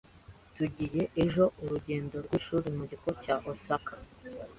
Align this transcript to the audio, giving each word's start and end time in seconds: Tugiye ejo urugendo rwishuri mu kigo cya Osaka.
Tugiye 0.55 1.01
ejo 1.23 1.43
urugendo 1.63 2.15
rwishuri 2.25 2.67
mu 2.77 2.83
kigo 2.89 3.09
cya 3.23 3.35
Osaka. 3.51 3.93